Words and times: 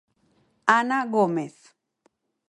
Ana 0.75 0.97
Gómez. 1.13 1.55